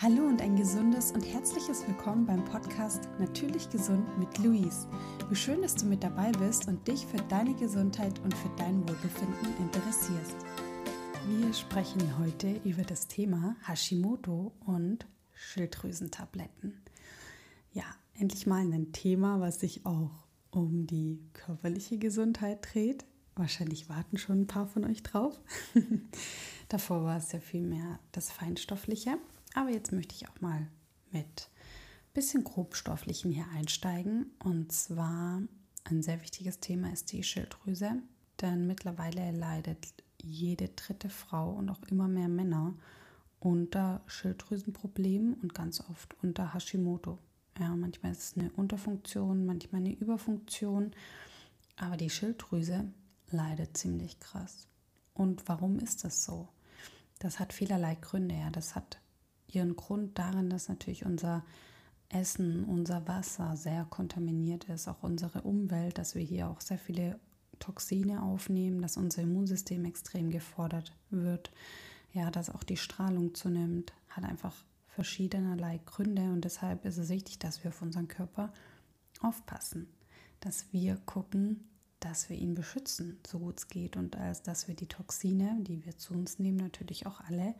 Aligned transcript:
Hallo 0.00 0.28
und 0.28 0.40
ein 0.40 0.54
gesundes 0.54 1.10
und 1.10 1.22
herzliches 1.22 1.84
Willkommen 1.88 2.24
beim 2.24 2.44
Podcast 2.44 3.08
Natürlich 3.18 3.68
Gesund 3.68 4.16
mit 4.16 4.38
Luis. 4.38 4.86
Wie 5.28 5.34
schön, 5.34 5.60
dass 5.60 5.74
du 5.74 5.86
mit 5.86 6.04
dabei 6.04 6.30
bist 6.30 6.68
und 6.68 6.86
dich 6.86 7.04
für 7.04 7.16
deine 7.16 7.52
Gesundheit 7.54 8.16
und 8.20 8.32
für 8.32 8.48
dein 8.56 8.88
Wohlbefinden 8.88 9.56
interessierst. 9.58 10.36
Wir 11.26 11.52
sprechen 11.52 12.16
heute 12.16 12.60
über 12.62 12.84
das 12.84 13.08
Thema 13.08 13.56
Hashimoto 13.66 14.52
und 14.64 15.04
Schilddrüsentabletten. 15.32 16.80
Ja, 17.72 17.86
endlich 18.14 18.46
mal 18.46 18.72
ein 18.72 18.92
Thema, 18.92 19.40
was 19.40 19.58
sich 19.58 19.84
auch 19.84 20.12
um 20.52 20.86
die 20.86 21.18
körperliche 21.32 21.98
Gesundheit 21.98 22.68
dreht. 22.72 23.04
Wahrscheinlich 23.34 23.88
warten 23.88 24.16
schon 24.16 24.42
ein 24.42 24.46
paar 24.46 24.68
von 24.68 24.84
euch 24.84 25.02
drauf. 25.02 25.40
Davor 26.68 27.02
war 27.02 27.16
es 27.16 27.32
ja 27.32 27.40
viel 27.40 27.66
mehr 27.66 27.98
das 28.12 28.30
Feinstoffliche. 28.30 29.18
Aber 29.58 29.70
jetzt 29.70 29.90
möchte 29.90 30.14
ich 30.14 30.28
auch 30.28 30.40
mal 30.40 30.68
mit 31.10 31.50
bisschen 32.14 32.44
grobstofflichen 32.44 33.32
hier 33.32 33.46
einsteigen. 33.56 34.30
Und 34.38 34.70
zwar 34.70 35.42
ein 35.82 36.00
sehr 36.00 36.22
wichtiges 36.22 36.60
Thema 36.60 36.92
ist 36.92 37.10
die 37.10 37.24
Schilddrüse, 37.24 37.90
denn 38.40 38.68
mittlerweile 38.68 39.32
leidet 39.32 39.88
jede 40.22 40.68
dritte 40.68 41.10
Frau 41.10 41.50
und 41.50 41.70
auch 41.70 41.82
immer 41.90 42.06
mehr 42.06 42.28
Männer 42.28 42.74
unter 43.40 44.00
Schilddrüsenproblemen 44.06 45.34
und 45.34 45.54
ganz 45.54 45.80
oft 45.90 46.14
unter 46.22 46.54
Hashimoto. 46.54 47.18
Ja, 47.58 47.74
manchmal 47.74 48.12
ist 48.12 48.22
es 48.22 48.36
eine 48.36 48.52
Unterfunktion, 48.52 49.44
manchmal 49.44 49.80
eine 49.80 49.92
Überfunktion, 49.92 50.92
aber 51.74 51.96
die 51.96 52.10
Schilddrüse 52.10 52.92
leidet 53.32 53.76
ziemlich 53.76 54.20
krass. 54.20 54.68
Und 55.14 55.48
warum 55.48 55.80
ist 55.80 56.04
das 56.04 56.22
so? 56.24 56.46
Das 57.18 57.40
hat 57.40 57.52
vielerlei 57.52 57.96
Gründe. 57.96 58.36
Ja, 58.36 58.50
das 58.50 58.76
hat 58.76 59.00
ihren 59.48 59.76
Grund 59.76 60.18
darin, 60.18 60.50
dass 60.50 60.68
natürlich 60.68 61.04
unser 61.04 61.44
Essen, 62.08 62.64
unser 62.64 63.06
Wasser 63.06 63.56
sehr 63.56 63.84
kontaminiert 63.84 64.64
ist, 64.64 64.88
auch 64.88 65.02
unsere 65.02 65.42
Umwelt, 65.42 65.98
dass 65.98 66.14
wir 66.14 66.22
hier 66.22 66.48
auch 66.48 66.60
sehr 66.60 66.78
viele 66.78 67.18
Toxine 67.58 68.22
aufnehmen, 68.22 68.80
dass 68.80 68.96
unser 68.96 69.22
Immunsystem 69.22 69.84
extrem 69.84 70.30
gefordert 70.30 70.94
wird, 71.10 71.50
ja, 72.12 72.30
dass 72.30 72.50
auch 72.50 72.62
die 72.62 72.76
Strahlung 72.76 73.34
zunimmt, 73.34 73.92
hat 74.08 74.24
einfach 74.24 74.54
verschiedenerlei 74.88 75.80
Gründe 75.84 76.22
und 76.22 76.44
deshalb 76.44 76.84
ist 76.84 76.98
es 76.98 77.08
wichtig, 77.08 77.38
dass 77.38 77.62
wir 77.62 77.70
auf 77.70 77.82
unseren 77.82 78.08
Körper 78.08 78.52
aufpassen, 79.20 79.88
dass 80.40 80.72
wir 80.72 80.96
gucken, 81.04 81.68
dass 82.00 82.28
wir 82.28 82.36
ihn 82.36 82.54
beschützen, 82.54 83.18
so 83.26 83.38
gut 83.38 83.58
es 83.58 83.68
geht 83.68 83.96
und 83.96 84.16
als 84.16 84.42
dass 84.42 84.68
wir 84.68 84.74
die 84.74 84.86
Toxine, 84.86 85.56
die 85.60 85.84
wir 85.84 85.96
zu 85.96 86.14
uns 86.14 86.38
nehmen, 86.38 86.56
natürlich 86.56 87.06
auch 87.06 87.20
alle 87.20 87.54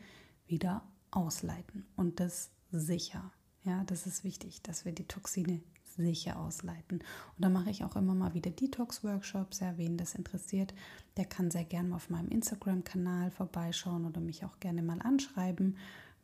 wieder 0.46 0.82
ausleiten 1.10 1.86
und 1.96 2.20
das 2.20 2.50
sicher. 2.70 3.32
Ja, 3.64 3.84
das 3.84 4.06
ist 4.06 4.24
wichtig, 4.24 4.62
dass 4.62 4.84
wir 4.84 4.92
die 4.92 5.06
Toxine 5.06 5.60
sicher 5.96 6.38
ausleiten. 6.38 6.98
Und 6.98 7.04
da 7.38 7.48
mache 7.48 7.70
ich 7.70 7.84
auch 7.84 7.96
immer 7.96 8.14
mal 8.14 8.34
wieder 8.34 8.50
Detox-Workshops. 8.50 9.60
Ja, 9.60 9.76
wen 9.76 9.96
das 9.96 10.14
interessiert, 10.14 10.72
der 11.16 11.24
kann 11.24 11.50
sehr 11.50 11.64
gerne 11.64 11.94
auf 11.94 12.08
meinem 12.08 12.28
Instagram-Kanal 12.28 13.30
vorbeischauen 13.30 14.06
oder 14.06 14.20
mich 14.20 14.44
auch 14.44 14.60
gerne 14.60 14.82
mal 14.82 15.02
anschreiben, 15.02 15.76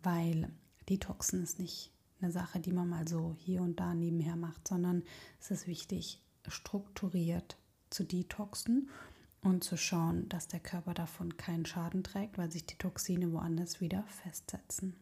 weil 0.03 0.49
Detoxen 0.89 1.43
ist 1.43 1.59
nicht 1.59 1.91
eine 2.21 2.31
Sache, 2.31 2.61
die 2.61 2.73
man 2.73 2.89
mal 2.89 3.07
so 3.09 3.35
hier 3.39 3.63
und 3.63 3.81
da 3.81 3.95
nebenher 3.95 4.37
macht, 4.37 4.69
sondern 4.69 5.03
es 5.41 5.51
ist 5.51 5.67
wichtig, 5.67 6.21
strukturiert 6.47 7.57
zu 7.91 8.05
detoxen 8.05 8.89
und 9.45 9.63
zu 9.63 9.77
schauen, 9.77 10.29
dass 10.29 10.49
der 10.49 10.61
Körper 10.61 10.95
davon 10.95 11.37
keinen 11.37 11.67
Schaden 11.67 12.03
trägt, 12.03 12.39
weil 12.39 12.51
sich 12.51 12.67
die 12.67 12.79
Toxine 12.79 13.31
woanders 13.33 13.81
wieder 13.81 14.03
festsetzen. 14.05 14.95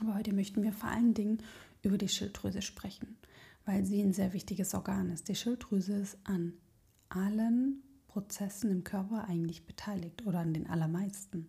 Aber 0.00 0.14
heute 0.14 0.32
möchten 0.34 0.62
wir 0.62 0.72
vor 0.72 0.90
allen 0.90 1.14
Dingen 1.14 1.42
über 1.82 1.98
die 1.98 2.08
Schilddrüse 2.08 2.62
sprechen, 2.62 3.16
weil 3.64 3.84
sie 3.84 4.02
ein 4.02 4.12
sehr 4.12 4.34
wichtiges 4.34 4.74
Organ 4.74 5.10
ist. 5.10 5.28
Die 5.28 5.34
Schilddrüse 5.34 5.94
ist 5.94 6.18
an 6.24 6.52
allen 7.08 7.82
Prozessen 8.08 8.70
im 8.70 8.84
Körper 8.84 9.24
eigentlich 9.26 9.64
beteiligt 9.64 10.26
oder 10.26 10.40
an 10.40 10.52
den 10.52 10.68
allermeisten. 10.68 11.48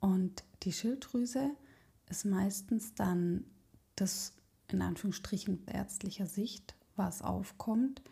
Und 0.00 0.44
die 0.64 0.72
Schilddrüse 0.72 1.50
ist 2.10 2.26
meistens 2.26 2.94
dann 2.94 3.44
das 3.94 4.34
in 4.68 4.82
Anführungsstrichen 4.82 5.66
ärztlicher 5.66 6.26
Sicht, 6.26 6.74
was 6.94 7.22
aufkommt, 7.22 8.02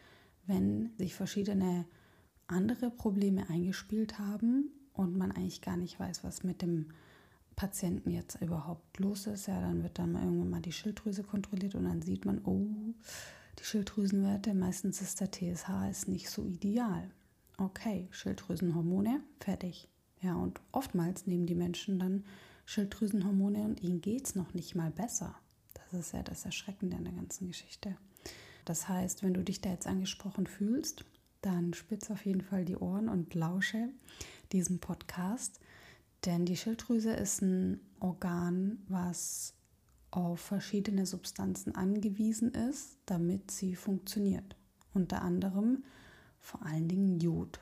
wenn 0.46 0.96
sich 0.96 1.14
verschiedene 1.14 1.84
andere 2.46 2.90
Probleme 2.90 3.48
eingespielt 3.48 4.18
haben 4.18 4.70
und 4.92 5.16
man 5.16 5.32
eigentlich 5.32 5.62
gar 5.62 5.76
nicht 5.76 5.98
weiß, 5.98 6.24
was 6.24 6.44
mit 6.44 6.62
dem 6.62 6.88
Patienten 7.56 8.10
jetzt 8.10 8.40
überhaupt 8.40 8.98
los 8.98 9.26
ist, 9.26 9.46
ja, 9.46 9.60
dann 9.60 9.82
wird 9.82 9.98
dann 9.98 10.12
mal 10.12 10.24
irgendwann 10.24 10.50
mal 10.50 10.62
die 10.62 10.72
Schilddrüse 10.72 11.22
kontrolliert 11.22 11.74
und 11.74 11.84
dann 11.84 12.02
sieht 12.02 12.24
man, 12.24 12.40
oh, 12.44 12.94
die 13.58 13.64
Schilddrüsenwerte, 13.64 14.54
meistens 14.54 15.00
ist 15.00 15.20
der 15.20 15.30
TSH 15.30 15.88
ist 15.90 16.08
nicht 16.08 16.28
so 16.28 16.44
ideal. 16.44 17.10
Okay, 17.56 18.08
Schilddrüsenhormone, 18.10 19.20
fertig. 19.38 19.88
Ja, 20.20 20.34
und 20.34 20.60
oftmals 20.72 21.26
nehmen 21.26 21.46
die 21.46 21.54
Menschen 21.54 21.98
dann 21.98 22.24
Schilddrüsenhormone 22.66 23.62
und 23.62 23.82
ihnen 23.82 24.00
geht 24.00 24.26
es 24.26 24.34
noch 24.34 24.54
nicht 24.54 24.74
mal 24.74 24.90
besser. 24.90 25.36
Das 25.74 25.92
ist 25.92 26.12
ja 26.12 26.22
das 26.22 26.44
Erschreckende 26.44 26.96
an 26.96 27.04
der 27.04 27.12
ganzen 27.12 27.46
Geschichte. 27.46 27.96
Das 28.64 28.88
heißt, 28.88 29.22
wenn 29.22 29.34
du 29.34 29.44
dich 29.44 29.60
da 29.60 29.70
jetzt 29.70 29.86
angesprochen 29.86 30.46
fühlst, 30.46 31.04
dann 31.44 31.74
spitz 31.74 32.10
auf 32.10 32.24
jeden 32.24 32.42
Fall 32.42 32.64
die 32.64 32.76
Ohren 32.76 33.08
und 33.08 33.34
lausche 33.34 33.88
diesem 34.52 34.78
Podcast. 34.78 35.60
Denn 36.24 36.46
die 36.46 36.56
Schilddrüse 36.56 37.12
ist 37.12 37.42
ein 37.42 37.80
Organ, 38.00 38.78
was 38.88 39.54
auf 40.10 40.40
verschiedene 40.40 41.06
Substanzen 41.06 41.74
angewiesen 41.74 42.52
ist, 42.52 42.96
damit 43.04 43.50
sie 43.50 43.74
funktioniert. 43.74 44.56
Unter 44.94 45.22
anderem 45.22 45.84
vor 46.40 46.64
allen 46.64 46.88
Dingen 46.88 47.18
Jod. 47.18 47.58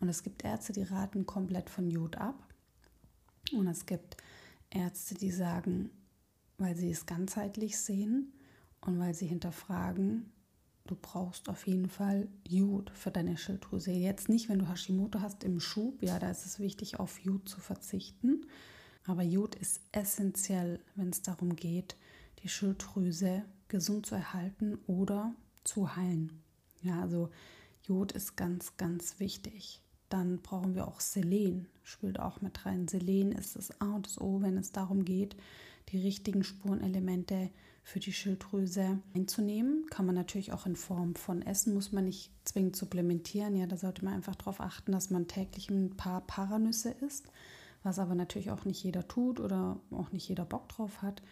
Und 0.00 0.08
es 0.08 0.22
gibt 0.22 0.44
Ärzte, 0.44 0.72
die 0.72 0.82
raten 0.82 1.26
komplett 1.26 1.68
von 1.68 1.90
Jod 1.90 2.16
ab. 2.16 2.42
Und 3.52 3.66
es 3.66 3.84
gibt 3.84 4.16
Ärzte, 4.70 5.14
die 5.14 5.30
sagen, 5.30 5.90
weil 6.56 6.76
sie 6.76 6.90
es 6.90 7.06
ganzheitlich 7.06 7.78
sehen 7.78 8.32
und 8.80 8.98
weil 8.98 9.14
sie 9.14 9.26
hinterfragen, 9.26 10.32
du 10.86 10.96
brauchst 11.00 11.48
auf 11.48 11.66
jeden 11.66 11.88
Fall 11.88 12.28
Jod 12.48 12.90
für 12.90 13.10
deine 13.10 13.36
Schilddrüse. 13.36 13.92
Jetzt 13.92 14.28
nicht, 14.28 14.48
wenn 14.48 14.58
du 14.58 14.68
Hashimoto 14.68 15.20
hast 15.20 15.44
im 15.44 15.60
Schub, 15.60 16.02
ja, 16.02 16.18
da 16.18 16.30
ist 16.30 16.46
es 16.46 16.58
wichtig, 16.58 16.98
auf 16.98 17.18
Jod 17.20 17.48
zu 17.48 17.60
verzichten. 17.60 18.46
Aber 19.04 19.22
Jod 19.22 19.54
ist 19.54 19.80
essentiell, 19.92 20.80
wenn 20.94 21.10
es 21.10 21.22
darum 21.22 21.56
geht, 21.56 21.96
die 22.42 22.48
Schilddrüse 22.48 23.44
gesund 23.68 24.06
zu 24.06 24.14
erhalten 24.14 24.78
oder 24.86 25.34
zu 25.64 25.96
heilen. 25.96 26.42
Ja, 26.82 27.00
also 27.02 27.30
Jod 27.82 28.12
ist 28.12 28.36
ganz, 28.36 28.76
ganz 28.76 29.20
wichtig. 29.20 29.82
Dann 30.08 30.40
brauchen 30.42 30.74
wir 30.74 30.88
auch 30.88 31.00
Selen, 31.00 31.68
spielt 31.82 32.18
auch 32.18 32.40
mit 32.40 32.66
rein. 32.66 32.88
Selen 32.88 33.32
ist 33.32 33.56
das 33.56 33.80
A 33.80 33.94
und 33.94 34.06
das 34.06 34.20
O, 34.20 34.42
wenn 34.42 34.56
es 34.56 34.72
darum 34.72 35.04
geht, 35.04 35.36
die 35.90 35.98
richtigen 35.98 36.42
Spurenelemente 36.42 37.48
zu 37.48 37.69
für 37.82 38.00
die 38.00 38.12
Schilddrüse 38.12 39.00
einzunehmen. 39.14 39.86
Kann 39.90 40.06
man 40.06 40.14
natürlich 40.14 40.52
auch 40.52 40.66
in 40.66 40.76
Form 40.76 41.14
von 41.14 41.42
Essen, 41.42 41.74
muss 41.74 41.92
man 41.92 42.04
nicht 42.04 42.30
zwingend 42.44 42.76
supplementieren. 42.76 43.56
Ja, 43.56 43.66
da 43.66 43.76
sollte 43.76 44.04
man 44.04 44.14
einfach 44.14 44.36
darauf 44.36 44.60
achten, 44.60 44.92
dass 44.92 45.10
man 45.10 45.28
täglich 45.28 45.70
ein 45.70 45.96
paar 45.96 46.20
Paranüsse 46.22 46.90
isst, 46.90 47.30
was 47.82 47.98
aber 47.98 48.14
natürlich 48.14 48.50
auch 48.50 48.64
nicht 48.64 48.82
jeder 48.82 49.06
tut 49.08 49.40
oder 49.40 49.80
auch 49.90 50.12
nicht 50.12 50.28
jeder 50.28 50.44
Bock 50.44 50.68
drauf 50.68 51.02
hat. 51.02 51.22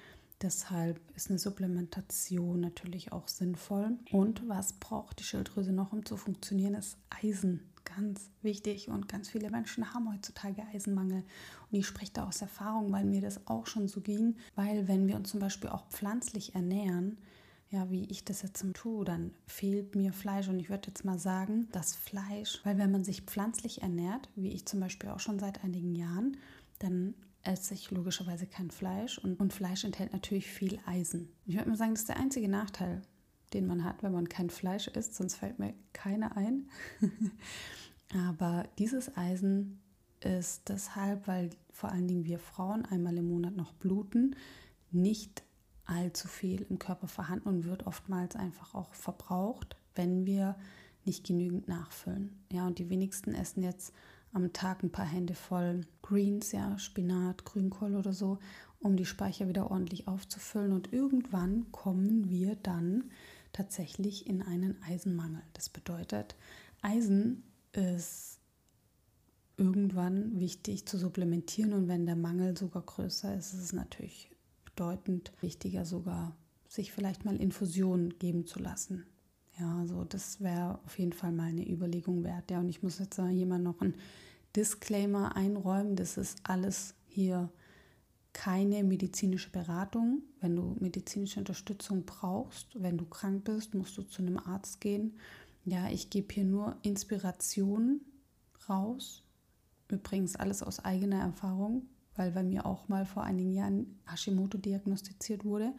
Deshalb 0.40 1.00
ist 1.16 1.30
eine 1.30 1.38
Supplementation 1.38 2.60
natürlich 2.60 3.12
auch 3.12 3.26
sinnvoll. 3.26 3.98
Und 4.12 4.48
was 4.48 4.74
braucht 4.74 5.18
die 5.18 5.24
Schilddrüse 5.24 5.72
noch, 5.72 5.92
um 5.92 6.04
zu 6.04 6.16
funktionieren, 6.16 6.74
ist 6.74 6.96
Eisen 7.10 7.68
ganz 7.96 8.30
wichtig 8.42 8.88
und 8.88 9.08
ganz 9.08 9.28
viele 9.28 9.50
Menschen 9.50 9.92
haben 9.94 10.12
heutzutage 10.12 10.62
Eisenmangel. 10.72 11.24
Und 11.70 11.78
ich 11.78 11.86
spreche 11.86 12.12
da 12.12 12.26
aus 12.26 12.42
Erfahrung, 12.42 12.92
weil 12.92 13.04
mir 13.04 13.20
das 13.20 13.46
auch 13.46 13.66
schon 13.66 13.88
so 13.88 14.00
ging, 14.00 14.36
weil 14.54 14.88
wenn 14.88 15.06
wir 15.08 15.16
uns 15.16 15.30
zum 15.30 15.40
Beispiel 15.40 15.70
auch 15.70 15.88
pflanzlich 15.88 16.54
ernähren, 16.54 17.18
ja, 17.70 17.90
wie 17.90 18.04
ich 18.06 18.24
das 18.24 18.42
jetzt 18.42 18.64
tue, 18.74 19.04
dann 19.04 19.32
fehlt 19.46 19.94
mir 19.94 20.12
Fleisch. 20.12 20.48
Und 20.48 20.58
ich 20.58 20.70
würde 20.70 20.88
jetzt 20.88 21.04
mal 21.04 21.18
sagen, 21.18 21.68
das 21.72 21.94
Fleisch, 21.94 22.60
weil 22.64 22.78
wenn 22.78 22.90
man 22.90 23.04
sich 23.04 23.22
pflanzlich 23.22 23.82
ernährt, 23.82 24.28
wie 24.36 24.52
ich 24.52 24.66
zum 24.66 24.80
Beispiel 24.80 25.10
auch 25.10 25.20
schon 25.20 25.38
seit 25.38 25.62
einigen 25.64 25.94
Jahren, 25.94 26.38
dann 26.78 27.14
esse 27.42 27.74
ich 27.74 27.90
logischerweise 27.90 28.46
kein 28.46 28.70
Fleisch 28.70 29.18
und, 29.18 29.38
und 29.38 29.52
Fleisch 29.52 29.84
enthält 29.84 30.12
natürlich 30.12 30.46
viel 30.46 30.78
Eisen. 30.86 31.28
Ich 31.46 31.56
würde 31.56 31.68
mal 31.68 31.76
sagen, 31.76 31.92
das 31.92 32.00
ist 32.00 32.08
der 32.08 32.18
einzige 32.18 32.48
Nachteil, 32.48 33.02
den 33.54 33.66
man 33.66 33.84
hat, 33.84 34.02
wenn 34.02 34.12
man 34.12 34.28
kein 34.28 34.50
Fleisch 34.50 34.88
isst, 34.88 35.14
sonst 35.14 35.36
fällt 35.36 35.58
mir 35.58 35.74
keiner 35.92 36.36
ein. 36.36 36.68
Aber 38.30 38.64
dieses 38.78 39.16
Eisen 39.16 39.80
ist 40.20 40.68
deshalb, 40.68 41.26
weil 41.26 41.50
vor 41.70 41.90
allen 41.90 42.08
Dingen 42.08 42.24
wir 42.24 42.38
Frauen 42.38 42.84
einmal 42.84 43.16
im 43.16 43.28
Monat 43.28 43.56
noch 43.56 43.72
bluten, 43.72 44.34
nicht 44.90 45.42
allzu 45.84 46.28
viel 46.28 46.62
im 46.68 46.78
Körper 46.78 47.08
vorhanden 47.08 47.48
und 47.48 47.64
wird 47.64 47.86
oftmals 47.86 48.36
einfach 48.36 48.74
auch 48.74 48.94
verbraucht, 48.94 49.76
wenn 49.94 50.26
wir 50.26 50.56
nicht 51.04 51.26
genügend 51.26 51.68
nachfüllen. 51.68 52.44
Ja, 52.52 52.66
und 52.66 52.78
die 52.78 52.90
wenigsten 52.90 53.34
essen 53.34 53.62
jetzt 53.62 53.94
am 54.32 54.52
Tag 54.52 54.82
ein 54.82 54.92
paar 54.92 55.06
Hände 55.06 55.34
voll 55.34 55.82
Greens, 56.02 56.52
ja, 56.52 56.78
Spinat, 56.78 57.44
Grünkohl 57.44 57.96
oder 57.96 58.12
so. 58.12 58.38
um 58.80 58.96
die 58.96 59.06
Speicher 59.06 59.48
wieder 59.48 59.72
ordentlich 59.72 60.06
aufzufüllen. 60.06 60.72
Und 60.72 60.92
irgendwann 60.92 61.72
kommen 61.72 62.28
wir 62.30 62.54
dann 62.54 63.10
tatsächlich 63.52 64.26
in 64.26 64.42
einen 64.42 64.82
Eisenmangel. 64.82 65.42
Das 65.54 65.68
bedeutet, 65.68 66.36
Eisen 66.82 67.42
ist 67.72 68.38
irgendwann 69.56 70.38
wichtig 70.38 70.86
zu 70.86 70.98
supplementieren 70.98 71.72
und 71.72 71.88
wenn 71.88 72.06
der 72.06 72.16
Mangel 72.16 72.56
sogar 72.56 72.82
größer 72.82 73.34
ist, 73.36 73.54
ist 73.54 73.62
es 73.62 73.72
natürlich 73.72 74.30
bedeutend 74.64 75.32
wichtiger 75.40 75.84
sogar, 75.84 76.36
sich 76.68 76.92
vielleicht 76.92 77.24
mal 77.24 77.36
Infusionen 77.36 78.18
geben 78.18 78.46
zu 78.46 78.60
lassen. 78.60 79.04
Ja, 79.58 79.84
so 79.86 80.04
das 80.04 80.40
wäre 80.40 80.78
auf 80.86 80.98
jeden 80.98 81.12
Fall 81.12 81.32
mal 81.32 81.48
eine 81.48 81.68
Überlegung 81.68 82.22
wert. 82.22 82.50
Ja, 82.50 82.60
und 82.60 82.68
ich 82.68 82.82
muss 82.82 83.00
jetzt 83.00 83.18
jemand 83.18 83.64
noch 83.64 83.80
einen 83.80 83.94
Disclaimer 84.54 85.34
einräumen. 85.34 85.96
Das 85.96 86.16
ist 86.16 86.38
alles 86.44 86.94
hier 87.08 87.50
keine 88.32 88.84
medizinische 88.84 89.50
Beratung. 89.50 90.22
Wenn 90.40 90.56
du 90.56 90.76
medizinische 90.80 91.40
Unterstützung 91.40 92.04
brauchst, 92.04 92.80
wenn 92.80 92.98
du 92.98 93.04
krank 93.06 93.44
bist, 93.44 93.74
musst 93.74 93.96
du 93.98 94.02
zu 94.02 94.22
einem 94.22 94.38
Arzt 94.38 94.80
gehen. 94.80 95.18
Ja, 95.64 95.88
ich 95.90 96.10
gebe 96.10 96.32
hier 96.32 96.44
nur 96.44 96.76
Inspiration 96.82 98.00
raus. 98.68 99.24
Übrigens 99.88 100.36
alles 100.36 100.62
aus 100.62 100.84
eigener 100.84 101.20
Erfahrung, 101.20 101.88
weil 102.14 102.30
bei 102.32 102.42
mir 102.42 102.66
auch 102.66 102.88
mal 102.88 103.06
vor 103.06 103.24
einigen 103.24 103.52
Jahren 103.52 103.98
Hashimoto 104.06 104.58
diagnostiziert 104.58 105.44
wurde. 105.44 105.72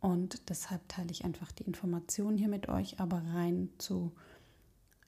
Und 0.00 0.48
deshalb 0.48 0.88
teile 0.88 1.10
ich 1.10 1.24
einfach 1.24 1.52
die 1.52 1.64
Informationen 1.64 2.38
hier 2.38 2.48
mit 2.48 2.68
euch, 2.68 3.00
aber 3.00 3.22
rein 3.34 3.68
zu 3.78 4.12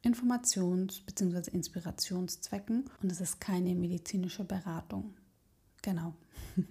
Informations- 0.04 1.04
bzw. 1.06 1.50
Inspirationszwecken. 1.52 2.84
Und 3.02 3.12
es 3.12 3.20
ist 3.20 3.40
keine 3.40 3.74
medizinische 3.74 4.44
Beratung. 4.44 5.14
Genau. 5.82 6.14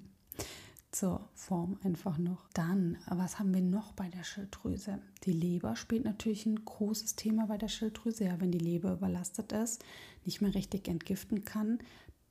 zur 0.92 1.30
Form 1.36 1.78
einfach 1.84 2.18
noch. 2.18 2.50
Dann, 2.54 2.98
was 3.08 3.40
haben 3.40 3.54
wir 3.54 3.62
noch 3.62 3.94
bei 3.94 4.10
der 4.10 4.24
Schilddrüse? 4.24 5.00
Die 5.24 5.31
Leber 5.31 5.75
spielt 5.75 6.04
natürlich 6.04 6.46
ein 6.46 6.63
großes 6.66 7.16
Thema 7.16 7.48
bei 7.48 7.58
der 7.58 7.69
Schilddrüse. 7.69 8.25
Ja, 8.25 8.42
wenn 8.42 8.52
die 8.52 8.60
Leber 8.60 8.94
überlastet 8.94 9.52
ist, 9.54 9.84
nicht 10.25 10.42
mehr 10.42 10.54
richtig 10.54 10.88
entgiften 10.88 11.46
kann, 11.46 11.80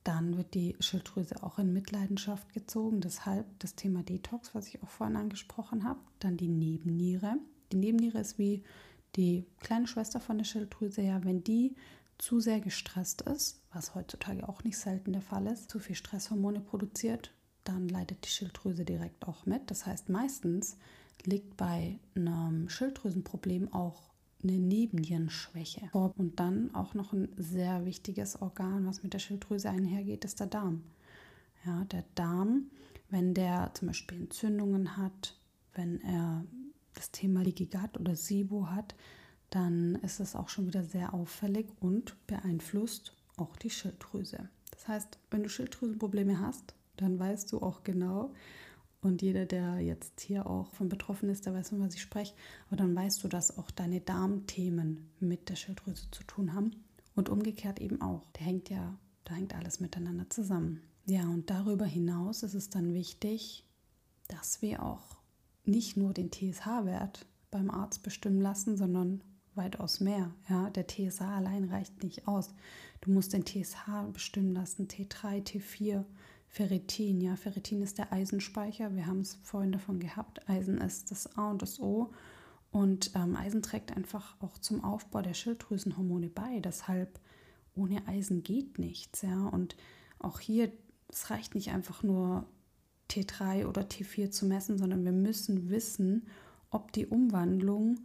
dann 0.03 0.37
wird 0.37 0.53
die 0.53 0.75
Schilddrüse 0.79 1.43
auch 1.43 1.59
in 1.59 1.73
Mitleidenschaft 1.73 2.53
gezogen. 2.53 3.01
Deshalb 3.01 3.45
das 3.59 3.75
Thema 3.75 4.03
Detox, 4.03 4.53
was 4.55 4.67
ich 4.67 4.81
auch 4.81 4.89
vorhin 4.89 5.15
angesprochen 5.15 5.83
habe. 5.83 5.99
Dann 6.19 6.37
die 6.37 6.47
Nebenniere. 6.47 7.35
Die 7.71 7.77
Nebenniere 7.77 8.19
ist 8.19 8.37
wie 8.39 8.63
die 9.15 9.45
kleine 9.59 9.87
Schwester 9.87 10.19
von 10.19 10.37
der 10.37 10.45
Schilddrüse. 10.45 11.01
Ja, 11.01 11.23
wenn 11.23 11.43
die 11.43 11.75
zu 12.21 12.39
sehr 12.39 12.61
gestresst 12.61 13.23
ist, 13.23 13.61
was 13.73 13.95
heutzutage 13.95 14.47
auch 14.47 14.63
nicht 14.63 14.77
selten 14.77 15.11
der 15.11 15.23
Fall 15.23 15.47
ist, 15.47 15.71
zu 15.71 15.79
viel 15.79 15.95
Stresshormone 15.95 16.61
produziert, 16.61 17.33
dann 17.63 17.89
leidet 17.89 18.25
die 18.25 18.29
Schilddrüse 18.29 18.85
direkt 18.85 19.27
auch 19.27 19.45
mit. 19.47 19.71
Das 19.71 19.87
heißt, 19.87 20.09
meistens 20.09 20.77
liegt 21.25 21.57
bei 21.57 21.99
einem 22.15 22.69
Schilddrüsenproblem 22.69 23.73
auch 23.73 24.11
eine 24.43 24.59
Nebennierenschwäche. 24.59 25.89
Und 26.17 26.39
dann 26.39 26.73
auch 26.75 26.93
noch 26.93 27.11
ein 27.11 27.29
sehr 27.37 27.85
wichtiges 27.85 28.39
Organ, 28.39 28.85
was 28.85 29.01
mit 29.01 29.13
der 29.13 29.19
Schilddrüse 29.19 29.69
einhergeht, 29.69 30.23
ist 30.23 30.39
der 30.39 30.47
Darm. 30.47 30.83
Ja, 31.65 31.85
der 31.85 32.03
Darm, 32.13 32.69
wenn 33.09 33.33
der 33.33 33.71
zum 33.73 33.87
Beispiel 33.87 34.19
Entzündungen 34.19 34.95
hat, 34.95 35.39
wenn 35.73 36.01
er 36.01 36.45
das 36.93 37.11
Thema 37.11 37.43
Gut 37.43 37.99
oder 37.99 38.15
SIBO 38.15 38.67
hat, 38.67 38.95
dann 39.51 39.95
ist 39.95 40.19
es 40.19 40.35
auch 40.35 40.49
schon 40.49 40.65
wieder 40.65 40.83
sehr 40.83 41.13
auffällig 41.13 41.67
und 41.79 42.15
beeinflusst 42.25 43.15
auch 43.37 43.55
die 43.57 43.69
Schilddrüse. 43.69 44.49
Das 44.71 44.87
heißt, 44.87 45.19
wenn 45.29 45.43
du 45.43 45.49
Schilddrüsenprobleme 45.49 46.39
hast, 46.39 46.73
dann 46.97 47.19
weißt 47.19 47.51
du 47.51 47.61
auch 47.61 47.83
genau, 47.83 48.33
und 49.01 49.23
jeder, 49.23 49.47
der 49.47 49.79
jetzt 49.79 50.21
hier 50.21 50.45
auch 50.45 50.71
von 50.73 50.87
betroffen 50.87 51.29
ist, 51.29 51.45
der 51.45 51.53
weiß, 51.53 51.69
von 51.69 51.81
was 51.81 51.95
ich 51.95 52.01
spreche, 52.01 52.35
aber 52.67 52.77
dann 52.77 52.95
weißt 52.95 53.23
du, 53.23 53.27
dass 53.27 53.57
auch 53.57 53.71
deine 53.71 53.99
Darmthemen 53.99 55.09
mit 55.19 55.49
der 55.49 55.55
Schilddrüse 55.55 56.09
zu 56.11 56.23
tun 56.23 56.53
haben. 56.53 56.71
Und 57.15 57.27
umgekehrt 57.27 57.81
eben 57.81 58.01
auch. 58.01 58.23
Der 58.37 58.45
hängt 58.45 58.69
ja, 58.69 58.97
da 59.25 59.33
hängt 59.33 59.55
alles 59.55 59.79
miteinander 59.79 60.29
zusammen. 60.29 60.81
Ja, 61.07 61.23
und 61.23 61.49
darüber 61.49 61.85
hinaus 61.85 62.43
ist 62.43 62.53
es 62.53 62.69
dann 62.69 62.93
wichtig, 62.93 63.65
dass 64.27 64.61
wir 64.61 64.83
auch 64.83 65.17
nicht 65.65 65.97
nur 65.97 66.13
den 66.13 66.31
TSH-Wert 66.31 67.25
beim 67.49 67.69
Arzt 67.69 68.03
bestimmen 68.03 68.39
lassen, 68.39 68.77
sondern 68.77 69.23
weitaus 69.61 69.99
mehr. 69.99 70.31
Ja, 70.49 70.69
der 70.69 70.87
TSH 70.87 71.21
allein 71.21 71.65
reicht 71.65 72.03
nicht 72.03 72.27
aus. 72.27 72.53
Du 73.01 73.11
musst 73.11 73.33
den 73.33 73.45
TSH 73.45 74.11
bestimmen 74.11 74.53
lassen, 74.53 74.87
T3, 74.87 75.43
T4, 75.43 76.03
Ferritin. 76.47 77.21
Ja, 77.21 77.35
Ferritin 77.35 77.81
ist 77.81 77.97
der 77.97 78.11
Eisenspeicher. 78.11 78.95
Wir 78.95 79.05
haben 79.05 79.21
es 79.21 79.39
vorhin 79.43 79.71
davon 79.71 79.99
gehabt. 79.99 80.49
Eisen 80.49 80.79
ist 80.79 81.11
das 81.11 81.37
A 81.37 81.51
und 81.51 81.61
das 81.61 81.79
O. 81.79 82.11
Und 82.71 83.11
ähm, 83.15 83.35
Eisen 83.35 83.61
trägt 83.61 83.95
einfach 83.95 84.35
auch 84.41 84.57
zum 84.57 84.83
Aufbau 84.83 85.21
der 85.21 85.33
Schilddrüsenhormone 85.33 86.29
bei. 86.29 86.59
Deshalb 86.59 87.19
ohne 87.75 88.07
Eisen 88.07 88.43
geht 88.43 88.79
nichts. 88.79 89.21
Ja, 89.21 89.47
und 89.47 89.75
auch 90.19 90.39
hier, 90.39 90.71
es 91.09 91.29
reicht 91.29 91.55
nicht 91.55 91.71
einfach 91.71 92.03
nur 92.03 92.45
T3 93.09 93.65
oder 93.65 93.81
T4 93.81 94.31
zu 94.31 94.45
messen, 94.45 94.77
sondern 94.77 95.03
wir 95.03 95.11
müssen 95.11 95.69
wissen, 95.69 96.27
ob 96.69 96.91
die 96.93 97.07
Umwandlung 97.07 97.99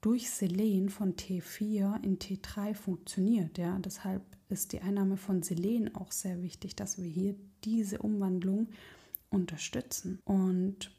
durch 0.00 0.30
Selen 0.30 0.88
von 0.88 1.14
T4 1.14 2.02
in 2.02 2.18
T3 2.18 2.74
funktioniert. 2.74 3.58
Ja, 3.58 3.78
deshalb 3.78 4.22
ist 4.48 4.72
die 4.72 4.80
Einnahme 4.80 5.16
von 5.16 5.42
Selen 5.42 5.94
auch 5.94 6.12
sehr 6.12 6.42
wichtig, 6.42 6.74
dass 6.76 6.98
wir 6.98 7.08
hier 7.08 7.34
diese 7.64 7.98
Umwandlung 7.98 8.68
unterstützen. 9.28 10.18
Und 10.24 10.90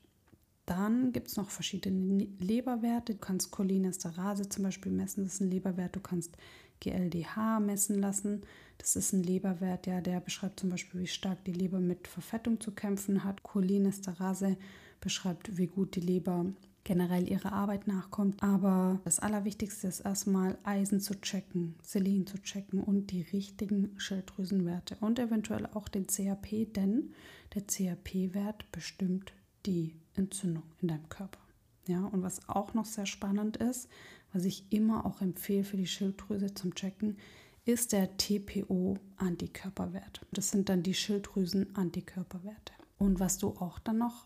dann 0.66 1.12
gibt 1.12 1.28
es 1.28 1.36
noch 1.36 1.50
verschiedene 1.50 2.28
Leberwerte. 2.40 3.16
Du 3.16 3.20
kannst 3.20 3.52
Cholinesterase 3.52 4.48
zum 4.48 4.64
Beispiel 4.64 4.92
messen, 4.92 5.24
das 5.24 5.34
ist 5.34 5.42
ein 5.42 5.52
Leberwert. 5.52 5.96
Du 5.96 6.00
kannst 6.00 6.38
GLDH 6.80 7.60
messen 7.60 8.00
lassen. 8.00 8.42
Das 8.78 8.96
ist 8.96 9.14
ein 9.14 9.24
Leberwert, 9.24 9.86
ja, 9.86 10.02
der 10.02 10.20
beschreibt 10.20 10.60
zum 10.60 10.70
Beispiel, 10.70 11.02
wie 11.02 11.08
stark 11.08 11.44
die 11.46 11.54
Leber 11.54 11.80
mit 11.80 12.08
Verfettung 12.08 12.60
zu 12.60 12.72
kämpfen 12.72 13.24
hat. 13.24 13.44
Cholinesterase 13.44 14.58
beschreibt, 15.00 15.58
wie 15.58 15.68
gut 15.68 15.96
die 15.96 16.02
Leber 16.02 16.46
generell 16.84 17.30
ihrer 17.30 17.54
Arbeit 17.54 17.88
nachkommt. 17.88 18.44
Aber 18.44 19.00
das 19.04 19.20
Allerwichtigste 19.20 19.88
ist 19.88 20.02
erstmal 20.02 20.58
Eisen 20.64 21.00
zu 21.00 21.20
checken, 21.22 21.76
Selen 21.84 22.28
zu 22.28 22.42
checken 22.42 22.82
und 22.82 23.12
die 23.12 23.22
richtigen 23.22 23.94
Schilddrüsenwerte 23.98 24.98
und 25.00 25.20
eventuell 25.20 25.68
auch 25.68 25.88
den 25.88 26.08
CRP, 26.08 26.74
denn 26.74 27.14
der 27.56 27.68
CRP-Wert 27.68 28.72
bestimmt 28.72 29.34
die 29.66 29.96
Entzündung 30.16 30.64
in 30.82 30.88
deinem 30.88 31.10
Körper. 31.10 31.40
Ja, 31.88 32.06
und 32.06 32.24
was 32.24 32.48
auch 32.48 32.74
noch 32.74 32.86
sehr 32.86 33.06
spannend 33.06 33.58
ist, 33.58 33.90
was 34.34 34.46
ich 34.46 34.72
immer 34.72 35.06
auch 35.06 35.22
empfehle 35.22 35.64
für 35.64 35.78
die 35.78 35.88
Schilddrüse 35.88 36.54
zum 36.54 36.76
Checken, 36.76 37.18
ist 37.66 37.92
der 37.92 38.18
TPO-Antikörperwert. 38.18 40.26
Das 40.32 40.50
sind 40.50 40.70
dann 40.70 40.84
die 40.84 40.94
Schilddrüsen-Antikörperwerte. 40.94 42.74
Und 42.98 43.20
was 43.20 43.38
du 43.38 43.50
auch 43.50 43.80
dann 43.80 44.00
noch 44.00 44.26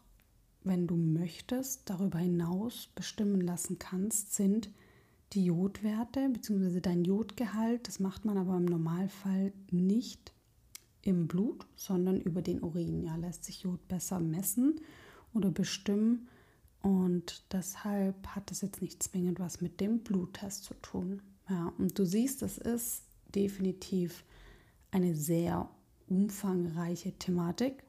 wenn 0.66 0.88
du 0.88 0.96
möchtest, 0.96 1.90
darüber 1.90 2.20
hinaus 2.20 2.90
bestimmen 2.96 3.42
lassen 3.42 3.80
kannst, 3.80 4.34
sind 4.34 4.70
die 5.34 5.46
Jodwerte 5.46 6.30
bzw. 6.30 6.80
dein 6.82 7.04
Jodgehalt. 7.04 7.88
Das 7.88 8.00
macht 8.00 8.26
man 8.26 8.38
aber 8.38 8.58
im 8.58 8.66
Normalfall 8.66 9.54
nicht 9.72 10.34
im 11.02 11.28
Blut, 11.28 11.66
sondern 11.76 12.20
über 12.20 12.42
den 12.42 12.62
Urin. 12.62 13.04
Ja, 13.04 13.16
lässt 13.16 13.44
sich 13.44 13.62
Jod 13.62 13.88
besser 13.88 14.20
messen 14.20 14.82
oder 15.34 15.52
bestimmen. 15.52 16.28
Und 16.82 17.44
deshalb 17.52 18.28
hat 18.28 18.52
es 18.52 18.62
jetzt 18.62 18.82
nicht 18.82 19.02
zwingend 19.02 19.40
was 19.40 19.62
mit 19.62 19.80
dem 19.82 20.00
Bluttest 20.00 20.64
zu 20.64 20.74
tun. 20.76 21.22
Ja, 21.50 21.74
und 21.78 21.98
du 21.98 22.06
siehst, 22.06 22.42
es 22.42 22.58
ist 22.58 23.04
definitiv 23.34 24.24
eine 24.92 25.16
sehr 25.16 25.70
umfangreiche 26.08 27.12
Thematik. 27.14 27.84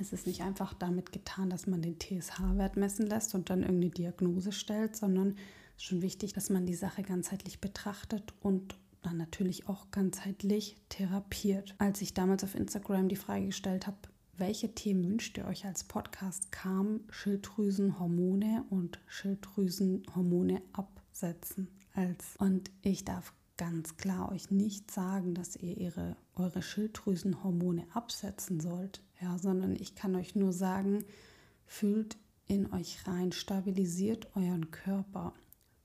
Es 0.00 0.12
ist 0.12 0.26
nicht 0.26 0.42
einfach 0.42 0.74
damit 0.74 1.12
getan, 1.12 1.50
dass 1.50 1.66
man 1.66 1.82
den 1.82 1.98
TSH-Wert 1.98 2.76
messen 2.76 3.06
lässt 3.06 3.34
und 3.34 3.50
dann 3.50 3.62
irgendeine 3.62 3.90
Diagnose 3.90 4.52
stellt, 4.52 4.96
sondern 4.96 5.36
es 5.76 5.82
ist 5.82 5.84
schon 5.84 6.02
wichtig, 6.02 6.32
dass 6.32 6.50
man 6.50 6.66
die 6.66 6.74
Sache 6.74 7.02
ganzheitlich 7.02 7.60
betrachtet 7.60 8.34
und 8.40 8.76
dann 9.02 9.16
natürlich 9.16 9.68
auch 9.68 9.90
ganzheitlich 9.90 10.76
therapiert. 10.88 11.74
Als 11.78 12.02
ich 12.02 12.14
damals 12.14 12.44
auf 12.44 12.54
Instagram 12.54 13.08
die 13.08 13.16
Frage 13.16 13.46
gestellt 13.46 13.86
habe, 13.86 13.98
welche 14.36 14.74
Themen 14.74 15.08
wünscht 15.08 15.38
ihr 15.38 15.46
euch 15.46 15.64
als 15.64 15.84
Podcast, 15.84 16.52
kam 16.52 17.00
Schilddrüsenhormone 17.10 18.64
und 18.68 19.00
Schilddrüsenhormone 19.06 20.60
absetzen 20.72 21.68
als. 21.94 22.36
Und 22.38 22.70
ich 22.82 23.04
darf 23.04 23.32
ganz 23.56 23.96
klar 23.96 24.30
euch 24.30 24.50
nicht 24.50 24.90
sagen, 24.90 25.34
dass 25.34 25.56
ihr 25.56 25.76
ihre, 25.78 26.16
eure 26.36 26.62
Schilddrüsenhormone 26.62 27.86
absetzen 27.92 28.60
sollt 28.60 29.00
ja, 29.20 29.38
sondern 29.38 29.74
ich 29.74 29.94
kann 29.94 30.14
euch 30.14 30.34
nur 30.34 30.52
sagen, 30.52 31.04
fühlt 31.64 32.16
in 32.46 32.72
euch 32.72 33.06
rein, 33.06 33.32
stabilisiert 33.32 34.28
euren 34.36 34.70
Körper, 34.70 35.32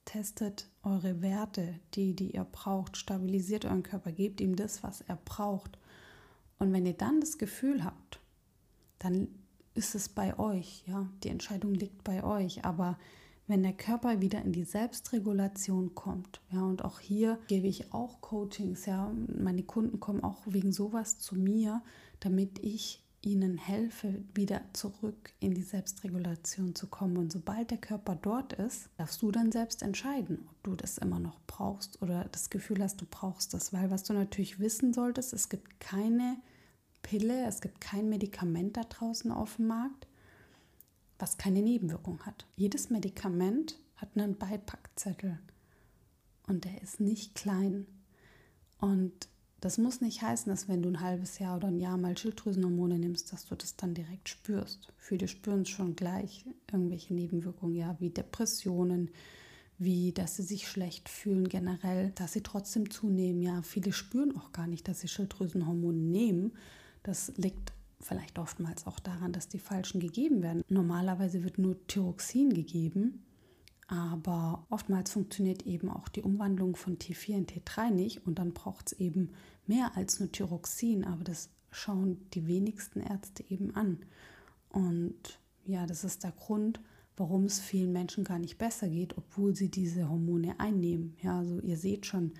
testet 0.05 0.69
eure 0.83 1.21
Werte, 1.21 1.79
die, 1.93 2.15
die 2.15 2.31
ihr 2.31 2.43
braucht, 2.43 2.97
stabilisiert 2.97 3.65
euren 3.65 3.83
Körper, 3.83 4.11
gebt 4.11 4.41
ihm 4.41 4.55
das, 4.55 4.83
was 4.83 5.01
er 5.01 5.15
braucht. 5.15 5.77
Und 6.59 6.73
wenn 6.73 6.85
ihr 6.85 6.93
dann 6.93 7.21
das 7.21 7.37
Gefühl 7.37 7.83
habt, 7.83 8.19
dann 8.99 9.27
ist 9.73 9.95
es 9.95 10.09
bei 10.09 10.37
euch, 10.37 10.83
ja, 10.85 11.07
die 11.23 11.29
Entscheidung 11.29 11.73
liegt 11.73 12.03
bei 12.03 12.23
euch, 12.23 12.65
aber 12.65 12.99
wenn 13.47 13.63
der 13.63 13.73
Körper 13.73 14.21
wieder 14.21 14.41
in 14.41 14.53
die 14.53 14.63
Selbstregulation 14.63 15.93
kommt, 15.95 16.41
ja, 16.51 16.61
und 16.61 16.85
auch 16.85 16.99
hier 16.99 17.39
gebe 17.47 17.67
ich 17.67 17.93
auch 17.93 18.21
Coachings, 18.21 18.85
ja, 18.85 19.11
meine 19.27 19.63
Kunden 19.63 19.99
kommen 19.99 20.23
auch 20.23 20.41
wegen 20.45 20.71
sowas 20.71 21.19
zu 21.19 21.35
mir, 21.35 21.81
damit 22.19 22.59
ich 22.59 23.03
ihnen 23.23 23.57
helfe, 23.57 24.23
wieder 24.33 24.61
zurück 24.73 25.33
in 25.39 25.53
die 25.53 25.61
Selbstregulation 25.61 26.73
zu 26.75 26.87
kommen. 26.87 27.17
Und 27.17 27.31
sobald 27.31 27.69
der 27.71 27.77
Körper 27.77 28.15
dort 28.15 28.53
ist, 28.53 28.89
darfst 28.97 29.21
du 29.21 29.31
dann 29.31 29.51
selbst 29.51 29.83
entscheiden, 29.83 30.47
ob 30.49 30.63
du 30.63 30.75
das 30.75 30.97
immer 30.97 31.19
noch 31.19 31.39
brauchst 31.45 32.01
oder 32.01 32.25
das 32.31 32.49
Gefühl 32.49 32.81
hast, 32.81 32.99
du 33.01 33.05
brauchst 33.09 33.53
das. 33.53 33.73
Weil 33.73 33.91
was 33.91 34.03
du 34.03 34.13
natürlich 34.13 34.59
wissen 34.59 34.93
solltest, 34.93 35.33
es 35.33 35.49
gibt 35.49 35.79
keine 35.79 36.37
Pille, 37.03 37.45
es 37.45 37.61
gibt 37.61 37.79
kein 37.79 38.09
Medikament 38.09 38.77
da 38.77 38.83
draußen 38.83 39.31
auf 39.31 39.57
dem 39.57 39.67
Markt, 39.67 40.07
was 41.21 41.37
keine 41.37 41.61
Nebenwirkung 41.61 42.21
hat. 42.25 42.47
Jedes 42.55 42.89
Medikament 42.89 43.79
hat 43.95 44.09
einen 44.15 44.37
Beipackzettel 44.37 45.39
und 46.47 46.65
der 46.65 46.81
ist 46.81 46.99
nicht 46.99 47.35
klein. 47.35 47.85
Und 48.79 49.29
das 49.61 49.77
muss 49.77 50.01
nicht 50.01 50.23
heißen, 50.23 50.49
dass 50.51 50.67
wenn 50.67 50.81
du 50.81 50.89
ein 50.89 51.01
halbes 51.01 51.37
Jahr 51.37 51.57
oder 51.57 51.67
ein 51.67 51.79
Jahr 51.79 51.97
mal 51.97 52.17
Schilddrüsenhormone 52.17 52.97
nimmst, 52.97 53.31
dass 53.31 53.45
du 53.45 53.55
das 53.55 53.75
dann 53.75 53.93
direkt 53.93 54.27
spürst. 54.27 54.91
Viele 54.97 55.27
spüren 55.27 55.61
es 55.61 55.69
schon 55.69 55.95
gleich, 55.95 56.45
irgendwelche 56.71 57.13
Nebenwirkungen, 57.13 57.75
ja, 57.75 57.95
wie 57.99 58.09
Depressionen, 58.09 59.11
wie 59.77 60.13
dass 60.13 60.35
sie 60.35 60.43
sich 60.43 60.67
schlecht 60.67 61.09
fühlen 61.09 61.47
generell, 61.47 62.11
dass 62.15 62.33
sie 62.33 62.41
trotzdem 62.41 62.89
zunehmen. 62.89 63.43
Ja, 63.43 63.61
viele 63.61 63.93
spüren 63.93 64.35
auch 64.35 64.51
gar 64.51 64.65
nicht, 64.65 64.87
dass 64.87 65.01
sie 65.01 65.07
Schilddrüsenhormone 65.07 65.97
nehmen. 65.97 66.53
Das 67.03 67.31
liegt 67.37 67.71
vielleicht 68.01 68.39
oftmals 68.39 68.87
auch 68.87 68.99
daran, 68.99 69.33
dass 69.33 69.47
die 69.47 69.59
falschen 69.59 69.99
gegeben 69.99 70.41
werden. 70.43 70.63
Normalerweise 70.69 71.43
wird 71.43 71.57
nur 71.57 71.75
Thyroxin 71.87 72.53
gegeben 72.53 73.23
aber 73.91 74.65
oftmals 74.69 75.11
funktioniert 75.11 75.63
eben 75.63 75.89
auch 75.89 76.07
die 76.07 76.21
Umwandlung 76.21 76.77
von 76.77 76.97
T4 76.97 77.35
in 77.35 77.45
T3 77.45 77.91
nicht 77.91 78.25
und 78.25 78.39
dann 78.39 78.53
braucht 78.53 78.93
es 78.93 78.99
eben 78.99 79.31
mehr 79.67 79.97
als 79.97 80.21
nur 80.21 80.31
Thyroxin, 80.31 81.03
aber 81.03 81.25
das 81.25 81.49
schauen 81.71 82.25
die 82.33 82.47
wenigsten 82.47 83.01
Ärzte 83.01 83.43
eben 83.49 83.75
an. 83.75 83.97
Und 84.69 85.41
ja, 85.65 85.85
das 85.85 86.05
ist 86.05 86.23
der 86.23 86.31
Grund, 86.31 86.79
warum 87.17 87.43
es 87.43 87.59
vielen 87.59 87.91
Menschen 87.91 88.23
gar 88.23 88.39
nicht 88.39 88.57
besser 88.57 88.87
geht, 88.87 89.17
obwohl 89.17 89.57
sie 89.57 89.69
diese 89.69 90.07
Hormone 90.07 90.57
einnehmen. 90.57 91.17
Ja, 91.21 91.39
also 91.39 91.59
ihr 91.59 91.75
seht 91.75 92.05
schon, 92.05 92.31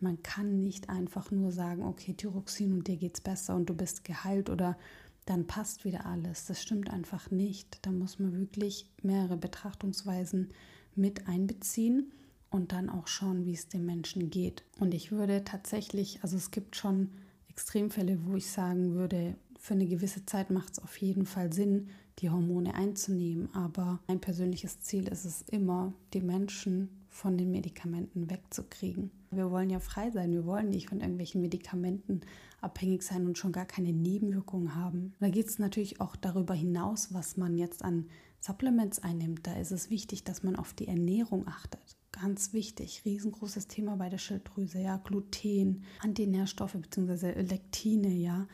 man 0.00 0.22
kann 0.22 0.62
nicht 0.62 0.88
einfach 0.88 1.30
nur 1.30 1.52
sagen, 1.52 1.82
okay, 1.82 2.14
Thyroxin 2.14 2.72
und 2.72 2.88
dir 2.88 2.96
geht's 2.96 3.20
besser 3.20 3.56
und 3.56 3.68
du 3.68 3.74
bist 3.74 4.04
geheilt 4.04 4.48
oder 4.48 4.78
dann 5.26 5.46
passt 5.46 5.84
wieder 5.84 6.06
alles. 6.06 6.46
Das 6.46 6.62
stimmt 6.62 6.90
einfach 6.90 7.30
nicht. 7.30 7.78
Da 7.82 7.90
muss 7.90 8.18
man 8.18 8.38
wirklich 8.38 8.90
mehrere 9.02 9.36
Betrachtungsweisen 9.36 10.48
mit 10.94 11.28
einbeziehen 11.28 12.12
und 12.50 12.72
dann 12.72 12.88
auch 12.88 13.08
schauen, 13.08 13.46
wie 13.46 13.54
es 13.54 13.68
dem 13.68 13.86
Menschen 13.86 14.30
geht. 14.30 14.64
Und 14.78 14.94
ich 14.94 15.10
würde 15.10 15.44
tatsächlich, 15.44 16.22
also 16.22 16.36
es 16.36 16.50
gibt 16.50 16.76
schon 16.76 17.10
Extremfälle, 17.48 18.18
wo 18.24 18.36
ich 18.36 18.50
sagen 18.50 18.94
würde, 18.94 19.36
für 19.58 19.74
eine 19.74 19.86
gewisse 19.86 20.26
Zeit 20.26 20.50
macht 20.50 20.74
es 20.74 20.78
auf 20.78 20.96
jeden 20.98 21.24
Fall 21.24 21.52
Sinn, 21.52 21.88
die 22.18 22.30
Hormone 22.30 22.74
einzunehmen. 22.74 23.48
Aber 23.54 24.00
mein 24.06 24.20
persönliches 24.20 24.80
Ziel 24.80 25.08
ist 25.08 25.24
es 25.24 25.42
immer, 25.42 25.94
die 26.12 26.20
Menschen 26.20 26.88
von 27.14 27.38
den 27.38 27.52
Medikamenten 27.52 28.28
wegzukriegen. 28.28 29.12
Wir 29.30 29.48
wollen 29.52 29.70
ja 29.70 29.78
frei 29.78 30.10
sein, 30.10 30.32
wir 30.32 30.44
wollen 30.46 30.70
nicht 30.70 30.88
von 30.88 30.98
irgendwelchen 31.00 31.40
Medikamenten 31.40 32.22
abhängig 32.60 33.04
sein 33.04 33.24
und 33.24 33.38
schon 33.38 33.52
gar 33.52 33.66
keine 33.66 33.92
Nebenwirkungen 33.92 34.74
haben. 34.74 35.14
Da 35.20 35.28
geht 35.28 35.46
es 35.46 35.60
natürlich 35.60 36.00
auch 36.00 36.16
darüber 36.16 36.54
hinaus, 36.54 37.14
was 37.14 37.36
man 37.36 37.56
jetzt 37.56 37.84
an 37.84 38.06
Supplements 38.40 38.98
einnimmt. 38.98 39.46
Da 39.46 39.54
ist 39.54 39.70
es 39.70 39.90
wichtig, 39.90 40.24
dass 40.24 40.42
man 40.42 40.56
auf 40.56 40.72
die 40.74 40.88
Ernährung 40.88 41.46
achtet. 41.46 41.96
Ganz 42.10 42.52
wichtig, 42.52 43.02
riesengroßes 43.04 43.68
Thema 43.68 43.96
bei 43.96 44.08
der 44.08 44.18
Schilddrüse, 44.18 44.80
ja, 44.80 44.96
Gluten, 44.96 45.84
Antinährstoffe 46.00 46.74
bzw. 46.74 47.42
Lektine, 47.42 48.08
ja. 48.08 48.48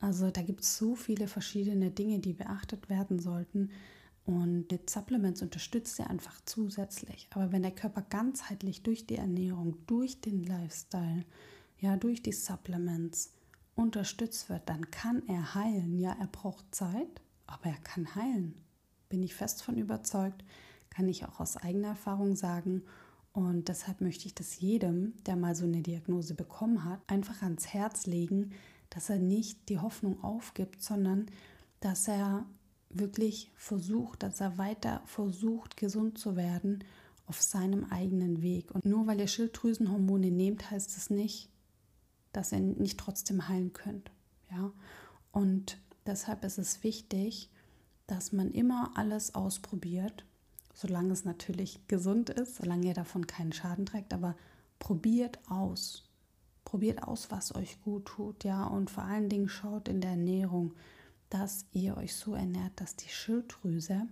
Also 0.00 0.30
da 0.30 0.40
gibt 0.40 0.62
es 0.62 0.78
so 0.78 0.94
viele 0.94 1.28
verschiedene 1.28 1.90
Dinge, 1.90 2.20
die 2.20 2.32
beachtet 2.32 2.88
werden 2.88 3.18
sollten. 3.18 3.70
Und 4.26 4.72
mit 4.72 4.90
Supplements 4.90 5.40
unterstützt 5.40 6.00
er 6.00 6.10
einfach 6.10 6.40
zusätzlich. 6.44 7.28
Aber 7.30 7.52
wenn 7.52 7.62
der 7.62 7.74
Körper 7.74 8.02
ganzheitlich 8.02 8.82
durch 8.82 9.06
die 9.06 9.16
Ernährung, 9.16 9.76
durch 9.86 10.20
den 10.20 10.42
Lifestyle, 10.42 11.24
ja, 11.78 11.96
durch 11.96 12.22
die 12.22 12.32
Supplements 12.32 13.32
unterstützt 13.76 14.48
wird, 14.48 14.68
dann 14.68 14.90
kann 14.90 15.22
er 15.28 15.54
heilen. 15.54 15.96
Ja, 16.00 16.16
er 16.18 16.26
braucht 16.26 16.74
Zeit, 16.74 17.22
aber 17.46 17.66
er 17.66 17.78
kann 17.84 18.16
heilen. 18.16 18.54
Bin 19.08 19.22
ich 19.22 19.34
fest 19.34 19.62
von 19.62 19.76
überzeugt, 19.76 20.44
kann 20.90 21.06
ich 21.06 21.24
auch 21.24 21.38
aus 21.38 21.56
eigener 21.56 21.88
Erfahrung 21.88 22.34
sagen. 22.34 22.82
Und 23.32 23.68
deshalb 23.68 24.00
möchte 24.00 24.26
ich 24.26 24.34
das 24.34 24.58
jedem, 24.58 25.12
der 25.26 25.36
mal 25.36 25.54
so 25.54 25.66
eine 25.66 25.82
Diagnose 25.82 26.34
bekommen 26.34 26.84
hat, 26.84 27.00
einfach 27.06 27.42
ans 27.42 27.68
Herz 27.68 28.06
legen, 28.06 28.50
dass 28.90 29.08
er 29.08 29.18
nicht 29.18 29.68
die 29.68 29.78
Hoffnung 29.78 30.24
aufgibt, 30.24 30.82
sondern 30.82 31.26
dass 31.80 32.08
er 32.08 32.46
wirklich 32.98 33.50
versucht, 33.56 34.22
dass 34.22 34.40
er 34.40 34.58
weiter 34.58 35.02
versucht, 35.06 35.76
gesund 35.76 36.18
zu 36.18 36.36
werden 36.36 36.84
auf 37.26 37.42
seinem 37.42 37.84
eigenen 37.84 38.42
Weg. 38.42 38.70
Und 38.74 38.84
nur 38.84 39.06
weil 39.06 39.20
ihr 39.20 39.26
Schilddrüsenhormone 39.26 40.30
nehmt, 40.30 40.70
heißt 40.70 40.96
es 40.96 41.10
nicht, 41.10 41.48
dass 42.32 42.52
ihr 42.52 42.60
nicht 42.60 42.98
trotzdem 42.98 43.48
heilen 43.48 43.72
könnt. 43.72 44.10
Ja? 44.50 44.72
Und 45.32 45.78
deshalb 46.06 46.44
ist 46.44 46.58
es 46.58 46.82
wichtig, 46.84 47.50
dass 48.06 48.32
man 48.32 48.52
immer 48.52 48.92
alles 48.94 49.34
ausprobiert, 49.34 50.24
solange 50.74 51.12
es 51.12 51.24
natürlich 51.24 51.80
gesund 51.88 52.30
ist, 52.30 52.56
solange 52.56 52.86
ihr 52.86 52.94
davon 52.94 53.26
keinen 53.26 53.52
Schaden 53.52 53.86
trägt, 53.86 54.14
aber 54.14 54.36
probiert 54.78 55.38
aus. 55.48 56.04
Probiert 56.64 57.02
aus, 57.02 57.30
was 57.30 57.54
euch 57.54 57.80
gut 57.82 58.06
tut, 58.06 58.44
ja, 58.44 58.64
und 58.64 58.90
vor 58.90 59.04
allen 59.04 59.28
Dingen 59.28 59.48
schaut 59.48 59.88
in 59.88 60.00
der 60.00 60.10
Ernährung, 60.10 60.74
dass 61.30 61.66
ihr 61.72 61.96
euch 61.96 62.14
so 62.14 62.34
ernährt, 62.34 62.72
dass 62.76 62.96
die 62.96 63.08
Schilddrüse 63.08 64.06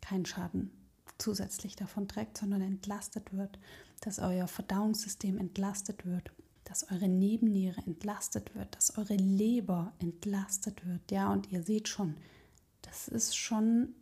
keinen 0.00 0.26
Schaden 0.26 0.70
zusätzlich 1.18 1.76
davon 1.76 2.08
trägt, 2.08 2.38
sondern 2.38 2.60
entlastet 2.60 3.32
wird, 3.32 3.58
dass 4.00 4.18
euer 4.18 4.46
Verdauungssystem 4.46 5.38
entlastet 5.38 6.04
wird 6.04 6.32
dass 6.64 6.90
eure 6.90 7.08
Nebenniere 7.08 7.80
entlastet 7.86 8.54
wird, 8.54 8.74
dass 8.74 8.96
eure 8.98 9.16
Leber 9.16 9.92
entlastet 9.98 10.86
wird. 10.86 11.10
Ja, 11.10 11.32
und 11.32 11.52
ihr 11.52 11.62
seht 11.62 11.88
schon, 11.88 12.16
das 12.82 13.08
ist 13.08 13.36
schon 13.36 13.94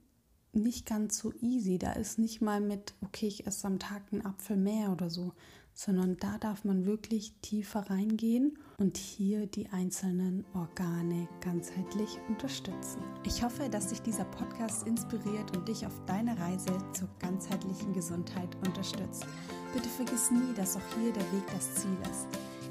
nicht 0.53 0.87
ganz 0.87 1.19
so 1.19 1.33
easy. 1.41 1.79
Da 1.79 1.93
ist 1.93 2.19
nicht 2.19 2.41
mal 2.41 2.61
mit, 2.61 2.95
okay, 3.03 3.27
ich 3.27 3.47
esse 3.47 3.67
am 3.67 3.79
Tag 3.79 4.03
einen 4.13 4.25
Apfel 4.25 4.57
mehr 4.57 4.93
oder 4.93 5.11
so, 5.11 5.33
sondern 5.75 6.17
da 6.19 6.39
darf 6.39 6.65
man 6.65 6.87
wirklich 6.87 7.33
tiefer 7.43 7.91
reingehen 7.91 8.59
und 8.79 8.97
hier 8.97 9.47
die 9.47 9.69
einzelnen 9.69 10.45
Organe 10.55 11.29
ganzheitlich 11.41 12.19
unterstützen. 12.29 13.03
Ich 13.25 13.43
hoffe, 13.43 13.69
dass 13.69 13.89
dich 13.89 14.03
dieser 14.03 14.25
Podcast 14.25 14.87
inspiriert 14.87 15.57
und 15.57 15.69
dich 15.69 15.87
auf 15.87 16.05
deiner 16.07 16.39
Reise 16.39 16.77
zur 16.93 17.09
ganzheitlichen 17.19 17.93
Gesundheit 17.93 18.57
unterstützt. 18.67 19.27
Bitte 19.73 19.89
vergiss 19.89 20.31
nie, 20.31 20.53
dass 20.55 20.77
auch 20.77 20.97
hier 20.99 21.13
der 21.13 21.33
Weg 21.33 21.47
das 21.53 21.75
Ziel 21.77 21.97
ist. 22.11 22.27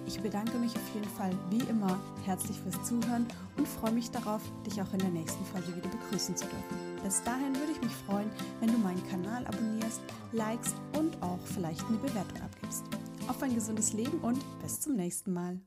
Ich 0.08 0.20
bedanke 0.20 0.58
mich 0.58 0.76
auf 0.76 0.94
jeden 0.94 1.10
Fall 1.10 1.32
wie 1.50 1.64
immer 1.70 2.00
herzlich 2.26 2.60
fürs 2.60 2.84
Zuhören 2.84 3.26
und 3.58 3.68
freue 3.68 3.92
mich 3.92 4.10
darauf, 4.10 4.42
dich 4.66 4.82
auch 4.82 4.92
in 4.94 5.00
der 5.00 5.10
nächsten 5.10 5.46
Folge 5.46 5.76
wieder 5.76 5.90
begrüßen 5.90 6.36
zu 6.36 6.46
dürfen. 6.46 7.04
Bis 7.04 7.24
dahin 7.24 7.56
würde 7.56 7.72
ich 7.72 7.82
mich 7.82 7.94
freuen, 8.08 8.30
wenn 8.60 8.72
du 8.72 8.78
meinen 8.80 9.08
Kanal 9.10 9.46
abonnierst, 9.46 10.02
likest 10.32 10.76
und 10.98 11.22
auch 11.22 11.40
vielleicht 11.46 11.86
eine 11.88 11.98
Bewertung 11.98 12.42
abgibst. 12.42 12.51
Auf 13.28 13.42
ein 13.44 13.56
gesundes 13.56 13.94
Leben 13.94 14.20
und 14.20 14.40
bis 14.62 14.82
zum 14.82 14.96
nächsten 14.96 15.34
Mal. 15.34 15.60